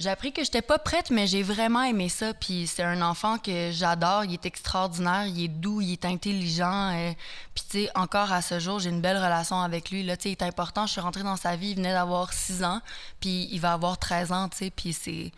[0.00, 2.32] j'ai appris que j'étais pas prête, mais j'ai vraiment aimé ça.
[2.34, 4.24] Puis c'est un enfant que j'adore.
[4.24, 6.90] Il est extraordinaire, il est doux, il est intelligent.
[6.96, 7.12] euh,
[7.54, 10.02] puis tu sais, encore à ce jour, j'ai une belle relation avec lui.
[10.02, 10.86] Là, tu sais, il est important.
[10.86, 12.80] Je suis rentrée dans sa vie, il venait d'avoir 6 ans,
[13.20, 14.70] puis il va avoir 13 ans, tu sais.
[14.70, 15.30] Puis c'est...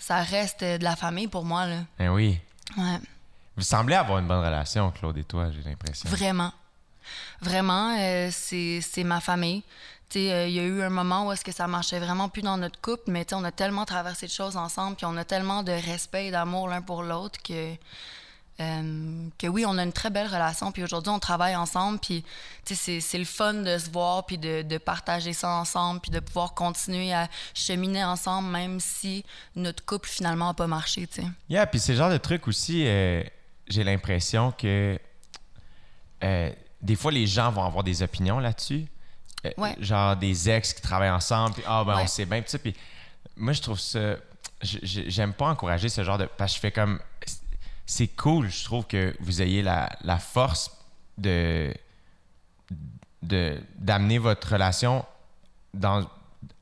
[0.00, 1.78] Ça reste de la famille pour moi, là.
[1.98, 2.38] Ben oui.
[2.76, 2.98] Ouais,
[3.56, 6.08] Vous semblez avoir une bonne relation, Claude et toi, j'ai l'impression.
[6.08, 6.52] vraiment.
[7.40, 9.62] Vraiment, euh, c'est c'est ma famille.
[10.16, 12.56] Euh, il y a eu un moment où est-ce que ça marchait vraiment plus dans
[12.56, 15.72] notre couple, mais on a tellement traversé de choses ensemble, puis on a tellement de
[15.72, 17.74] respect et d'amour l'un pour l'autre que
[18.60, 20.72] euh, que oui, on a une très belle relation.
[20.72, 22.00] Puis aujourd'hui, on travaille ensemble.
[22.00, 22.24] Puis
[22.64, 26.18] c'est, c'est le fun de se voir, puis de, de partager ça ensemble, puis de
[26.18, 31.08] pouvoir continuer à cheminer ensemble, même si notre couple finalement n'a pas marché.
[31.48, 33.22] Yeah, puis c'est genre de truc aussi, euh,
[33.68, 34.98] j'ai l'impression que
[36.82, 38.86] des fois, les gens vont avoir des opinions là-dessus.
[39.46, 39.76] Euh, Ouais.
[39.80, 42.74] Genre des ex qui travaillent ensemble, puis ah, ben on sait bien, puis
[43.36, 44.16] moi, je trouve ça.
[44.62, 46.24] J'aime pas encourager ce genre de.
[46.36, 46.98] Parce que je fais comme.
[47.86, 50.70] C'est cool, je trouve que vous ayez la, la force
[51.16, 51.72] de
[53.22, 55.04] de- d'amener votre relation
[55.74, 56.06] dans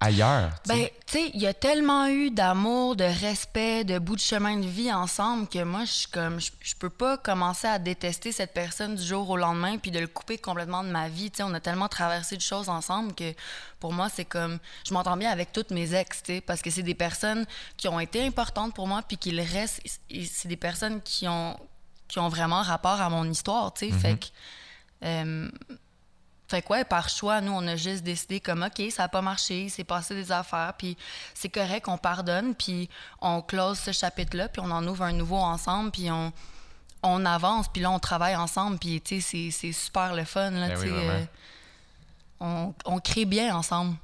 [0.00, 0.52] ailleurs.
[0.66, 4.56] Ben, tu sais, il y a tellement eu d'amour, de respect, de bout de chemin
[4.58, 8.52] de vie ensemble que moi, je suis comme, je, peux pas commencer à détester cette
[8.52, 11.30] personne du jour au lendemain puis de le couper complètement de ma vie.
[11.30, 13.32] Tu sais, on a tellement traversé de choses ensemble que
[13.80, 16.70] pour moi, c'est comme, je m'entends bien avec toutes mes ex, tu sais, parce que
[16.70, 19.80] c'est des personnes qui ont été importantes pour moi puis qui le restent.
[20.10, 21.56] et C'est des personnes qui ont,
[22.08, 23.92] qui ont vraiment rapport à mon histoire, tu sais.
[23.92, 24.26] Fait que.
[25.04, 25.50] euh,
[26.48, 29.22] fait que ouais, par choix, nous, on a juste décidé comme, OK, ça n'a pas
[29.22, 30.96] marché, il s'est passé des affaires, puis
[31.34, 32.88] c'est correct, on pardonne, puis
[33.20, 36.32] on close ce chapitre-là, puis on en ouvre un nouveau ensemble, puis on,
[37.02, 40.68] on avance, puis là, on travaille ensemble, puis tu sais, c'est- super le fun, là,
[40.68, 41.24] Ben tu oui, euh,
[42.40, 43.96] on, on crée bien ensemble.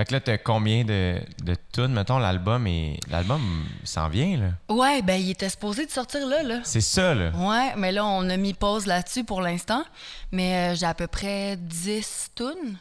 [0.00, 1.92] Fait que là, t'as combien de, de tunes?
[1.92, 4.74] Mettons, l'album et L'album s'en vient, là.
[4.74, 6.60] Ouais, ben, il était supposé de sortir là, là.
[6.64, 7.32] C'est ça, là.
[7.34, 9.84] Ouais, mais là, on a mis pause là-dessus pour l'instant.
[10.32, 12.78] Mais euh, j'ai à peu près 10 tunes.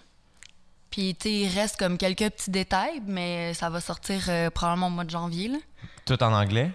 [0.91, 4.91] Puis, tu il reste comme quelques petits détails, mais ça va sortir euh, probablement au
[4.91, 5.49] mois de janvier.
[5.49, 5.58] Là.
[6.05, 6.71] Tout en anglais?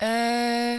[0.00, 0.78] Euh,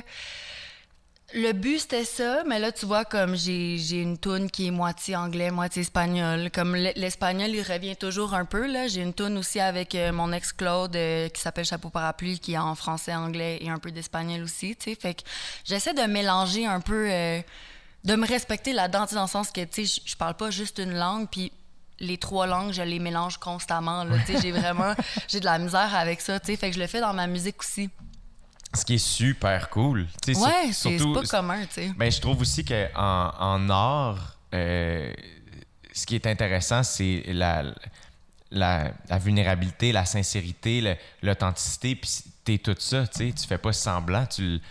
[1.33, 5.15] le but, c'était ça, mais là, tu vois, comme j'ai une tune qui est moitié
[5.17, 6.49] anglais, moitié espagnol.
[6.51, 8.87] Comme l'espagnol, il revient toujours un peu, là.
[8.87, 12.53] J'ai une tune aussi avec euh, mon ex Claude euh, qui s'appelle Chapeau Parapluie, qui
[12.53, 14.95] est en français, anglais et un peu d'espagnol aussi, tu sais.
[14.99, 15.23] Fait que
[15.65, 17.41] j'essaie de mélanger un peu, euh,
[18.05, 20.79] de me respecter là-dedans, dans le sens que, tu sais, je- je parle pas juste
[20.79, 21.51] une langue, puis
[21.99, 24.15] les trois langues, je les mélange constamment, là.
[24.25, 24.93] Tu sais, j'ai vraiment,
[25.27, 26.55] j'ai de la misère avec ça, tu sais.
[26.55, 27.89] Fait que je le fais dans ma musique aussi.
[28.77, 30.07] Ce qui est super cool.
[30.23, 31.91] Tu sais, sur- Ouais, c'est pas commun, tu sais.
[31.97, 35.11] Ben, je trouve aussi qu'en en art, euh,
[35.91, 37.63] ce qui est intéressant, c'est la,
[38.51, 42.09] la, la vulnérabilité, la sincérité, l'authenticité, puis
[42.45, 43.33] t'es tout ça, tu sais.
[43.33, 44.61] Tu fais pas semblant, tu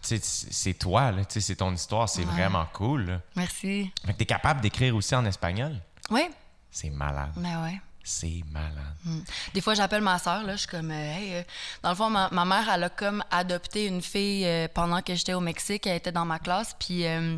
[0.00, 2.32] c'est toi, c'est ton histoire, c'est Ouais.
[2.32, 3.04] vraiment cool.
[3.06, 3.20] là.
[3.36, 3.92] Merci.
[4.06, 5.74] Fait que t'es capable d'écrire aussi en espagnol?
[6.10, 6.22] Oui,
[6.70, 7.32] C'est malade.
[7.36, 7.80] mais ouais.
[8.10, 8.72] C'est malade.
[9.04, 9.18] Mm.
[9.52, 11.42] Des fois, j'appelle ma soeur, là, je suis comme, euh, hey, euh,
[11.82, 15.14] dans le fond, ma, ma mère, elle a comme adopté une fille euh, pendant que
[15.14, 17.36] j'étais au Mexique, elle était dans ma classe, puis euh,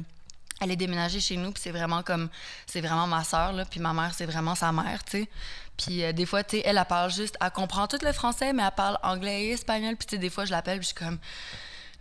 [0.60, 2.28] elle est déménagée chez nous, puis c'est vraiment comme,
[2.66, 5.28] c'est vraiment ma soeur, là, puis ma mère, c'est vraiment sa mère, tu sais.
[5.76, 8.52] Puis euh, des fois, tu sais, elle, elle parle juste, elle comprend tout le français,
[8.52, 10.94] mais elle parle anglais et espagnol, puis tu sais, des fois, je l'appelle, puis je
[10.94, 11.18] suis comme,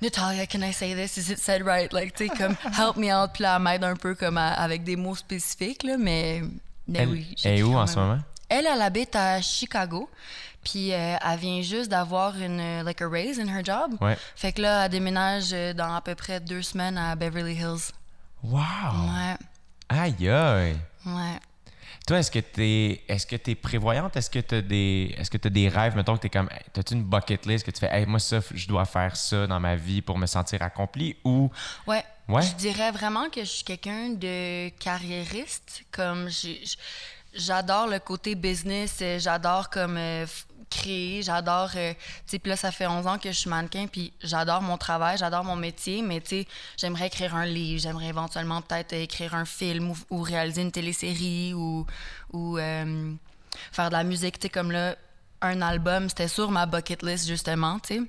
[0.02, 1.18] Natalia, can I say this?
[1.18, 1.92] Is it said right?
[1.92, 4.54] Like, tu sais, comme, help me out, puis là, elle m'aide un peu comme à-
[4.54, 6.42] avec des mots spécifiques, là, mais,
[6.88, 7.36] mais Elle, oui.
[7.44, 8.20] elle est où en ce moment?
[8.50, 10.10] Elle, elle habite à Chicago.
[10.64, 13.96] Puis euh, elle vient juste d'avoir une euh, like a raise in her job.
[14.02, 14.18] Ouais.
[14.36, 17.92] Fait que là, elle déménage euh, dans à peu près deux semaines à Beverly Hills.
[18.44, 18.60] Wow!
[18.60, 19.36] Ouais,
[19.90, 20.78] Aïe, aïe!
[21.06, 21.40] ouais.
[22.08, 24.16] Toi, est-ce que t'es est-ce que t'es prévoyante?
[24.18, 25.96] Est-ce que t'as des est-ce que t'as des rêves?
[25.96, 28.68] Mettons que t'es comme t'as-tu une bucket list que tu fais Hey, moi ça, je
[28.68, 31.52] dois faire ça dans ma vie pour me sentir accompli ou
[31.86, 32.04] Ouais.
[32.28, 32.42] Ouais?
[32.42, 35.84] Je dirais vraiment que je suis quelqu'un de carriériste.
[35.92, 36.62] Comme j'ai-
[37.34, 40.26] j'adore le côté business, euh, j'adore comme euh,
[40.70, 41.72] créer, j'adore.
[41.76, 41.94] euh,
[42.28, 45.18] tu sais, là, ça fait 11 ans que je suis mannequin, puis j'adore mon travail,
[45.18, 49.46] j'adore mon métier, mais tu sais, j'aimerais écrire un livre, j'aimerais éventuellement peut-être écrire un
[49.46, 51.86] film ou, réaliser une télésérie ou,
[52.36, 53.14] euh,
[53.72, 54.96] faire de la musique, tu sais, comme là,
[55.42, 58.02] un album, c'était sur ma bucket list, justement, tu sais.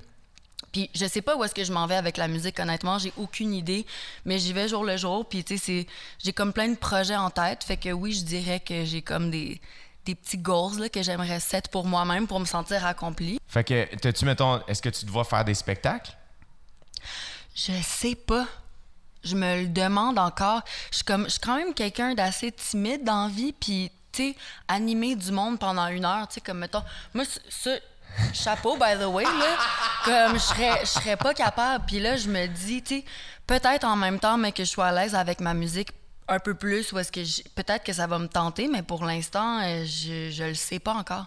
[0.71, 3.11] Puis je sais pas où est-ce que je m'en vais avec la musique, honnêtement, j'ai
[3.17, 3.85] aucune idée,
[4.25, 5.27] mais j'y vais jour le jour.
[5.27, 5.87] Puis tu sais, c'est-
[6.23, 9.29] j'ai comme plein de projets en tête, fait que oui, je dirais que j'ai comme
[9.31, 9.59] des,
[10.05, 13.39] des petits goals là, que j'aimerais set pour moi-même pour me sentir accomplie.
[13.47, 16.13] Fait que t'as-tu mettons est-ce que tu dois faire des spectacles?
[17.55, 18.47] Je sais pas.
[19.23, 20.61] Je me le demande encore.
[20.89, 24.29] Je suis comme, je suis quand même quelqu'un d'assez timide dans la vie, puis tu
[24.31, 24.35] sais,
[24.67, 27.79] animer du monde pendant une heure, tu sais, comme mettons, moi, ce
[28.33, 29.57] chapeau, by the way, là,
[30.05, 31.85] comme je serais, je serais pas capable.
[31.85, 33.05] Puis là, je me dis, tu sais,
[33.47, 35.89] peut-être en même temps, mais que je sois à l'aise avec ma musique
[36.27, 39.03] un peu plus, ou est-ce que j'ai- peut-être que ça va me tenter, mais pour
[39.03, 41.25] l'instant, euh, je, je le sais pas encore.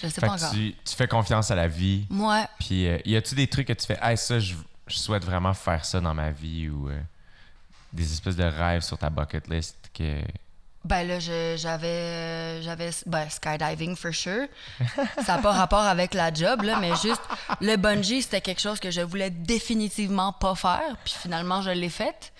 [0.00, 0.50] Je le sais Fait pas encore.
[0.52, 2.06] tu, tu fais confiance à la vie.
[2.10, 4.54] Moi, Puis euh, y a-tu des trucs que tu fais Hey, ça je,
[4.86, 6.98] je souhaite vraiment faire ça dans ma vie ou euh,
[7.92, 10.20] des espèces de rêves sur ta bucket list que.
[10.86, 14.46] Ben là, j'avais, euh, j'avais, ben, skydiving for sure.
[15.26, 17.22] Ça n'a pas rapport avec la job, là, mais juste,
[17.60, 20.96] le bungee, c'était quelque chose que je voulais définitivement pas faire.
[21.04, 22.32] Puis finalement, je l'ai fait.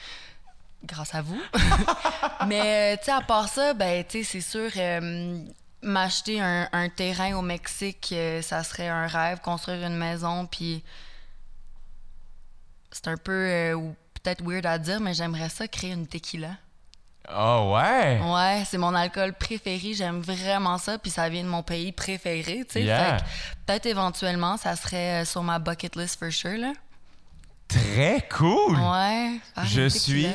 [0.84, 1.42] Grâce à vous.
[2.46, 5.44] mais, euh, tu sais, à part ça, ben, tu c'est sûr, euh,
[5.82, 9.40] m'acheter un, terrain au Mexique, ça serait un rêve.
[9.40, 10.84] Construire une maison, puis
[12.92, 13.74] c'est un peu,
[14.22, 16.50] peut-être weird à dire, mais j'aimerais ça créer une tequila.
[17.34, 18.20] Oh ouais!
[18.22, 19.94] Ouais, c'est mon alcool préféré.
[19.94, 20.98] J'aime vraiment ça.
[20.98, 22.82] Puis ça vient de mon pays préféré, tu sais.
[22.82, 23.18] Yeah.
[23.18, 23.28] Fait que
[23.66, 26.72] peut-être éventuellement, ça serait euh, sur ma bucket list for sure, là.
[27.68, 28.76] Très cool!
[28.78, 29.32] Ouais.
[29.56, 30.28] Ah, Je suis.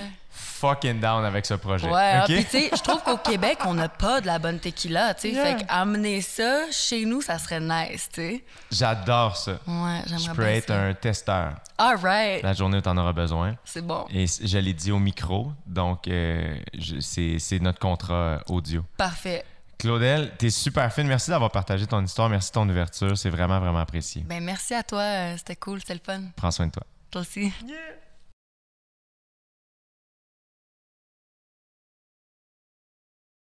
[0.62, 1.90] Fucking down avec ce projet.
[1.90, 2.34] Ouais, ah, OK?
[2.34, 5.22] puis tu sais, je trouve qu'au Québec, on n'a pas de la bonne tequila, tu
[5.22, 5.30] sais.
[5.32, 5.58] Yeah.
[5.58, 8.44] Fait qu'amener ça chez nous, ça serait nice, tu sais.
[8.72, 9.54] J'adore ça.
[9.68, 10.82] Ouais, Je j'aimerais peux bien être ça.
[10.82, 12.44] un testeur All right.
[12.44, 13.56] la journée où tu en auras besoin.
[13.66, 14.06] C'est bon.
[14.12, 18.84] Et je l'ai dit au micro, donc euh, je- c'est c'est notre contrat euh, audio.
[18.98, 19.44] Parfait.
[19.80, 21.08] Claudel, t'es super fine.
[21.08, 22.30] Merci d'avoir partagé ton histoire.
[22.30, 23.18] Merci de ton ouverture.
[23.18, 24.22] C'est vraiment, vraiment apprécié.
[24.28, 25.02] Ben merci à toi.
[25.02, 26.22] euh, C'était cool, c'était le fun.
[26.36, 26.84] Prends soin de toi.
[27.10, 27.52] Toi aussi.
[27.66, 27.76] Yeah.